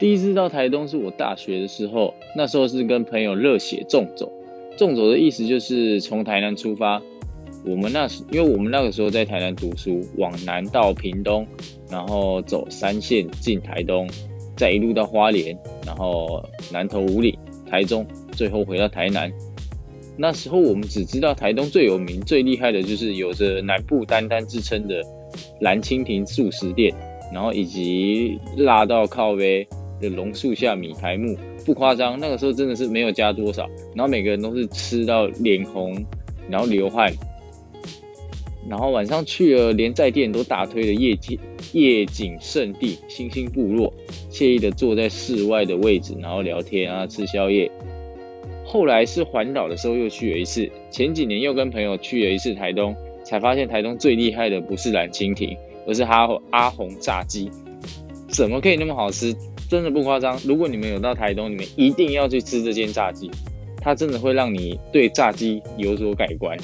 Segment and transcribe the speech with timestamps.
[0.00, 4.32] 第一次到台东是我大学的时候，那时候是跟朋友热血纵走。
[4.74, 7.02] 纵走的意思就是从台南出发，
[7.66, 11.46] 我们那时因为我们那个时候在台南读书，往南到屏东，
[11.90, 14.08] 然后走三线进台东，
[14.56, 15.54] 再一路到花莲，
[15.86, 16.42] 然后
[16.72, 17.38] 南投五里、
[17.68, 19.30] 台中，最后回到台南。
[20.16, 25.02] 那时候我们只知道台东最有名、最厉害的就是有着南部丹丹之称的
[25.60, 26.90] 蓝蜻蜓素食店，
[27.34, 29.68] 然后以及辣到靠背
[30.00, 31.36] 的榕树下米排木。
[31.64, 35.94] 不夸张，那个时候真的是没有加多少，然后每个人都是吃到脸红，
[36.48, 37.12] 然后流汗，
[38.68, 41.38] 然后晚上去了连在店都大推的夜景
[41.72, 43.92] 夜景圣地星星部落，
[44.30, 47.70] 惬意的坐在室外的位置，然后聊天啊吃宵夜。
[48.64, 55.56] 后来是环岛的时候又去了一次，前几年又跟朋友去了一次台东，才发现台东最厉害的不是蓝蜻蜓，
[55.86, 57.50] 而是阿阿红炸鸡，
[58.28, 59.34] 怎么可以那么好吃？
[59.70, 63.30] 真的不夸张，如果你们有到台东，你们一定要去吃这间炸鸡，
[63.76, 66.58] 它真的会让你对炸鸡有所改观。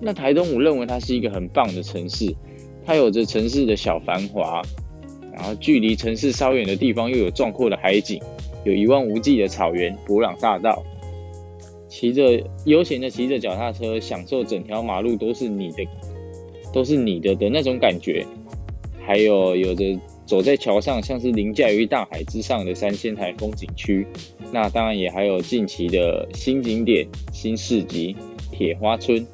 [0.00, 2.34] 那台东，我认为它是一个很棒的城市，
[2.84, 4.60] 它有着城市的小繁华，
[5.32, 8.20] 然后距离城市稍远的地方又有壮阔的海景，
[8.64, 10.82] 有一望无际的草原、博朗大道，
[11.88, 15.86] 骑着悠闲的骑着脚踏车，享受整条马路都是你的，
[16.72, 18.26] 都是你的的那种感觉，
[19.06, 19.96] 还有有着。
[20.26, 24.06] 走在桥上，像是凌驾于大海之上的三仙台风景区。
[24.52, 28.16] 那当然也还有近期的新景点、新市集
[28.50, 29.24] 铁花村。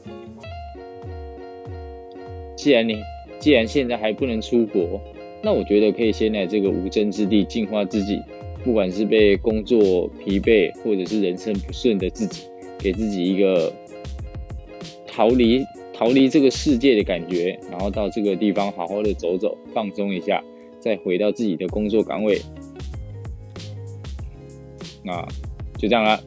[2.54, 3.00] 既然你
[3.40, 5.00] 既然现在还不能出国，
[5.42, 8.20] 那我觉得可以先来这个无争之地净化自己。
[8.62, 12.44] 不管是被工作疲惫，或者是人生不顺的自己，
[12.78, 13.72] 给自己一个
[15.04, 20.40] 逃离逃离这个世界的感觉，然后到这个地方好好的走走，放松一下。
[20.82, 22.42] 再回到自己的工作岗位，
[25.04, 25.24] 那
[25.78, 26.20] 就这样了。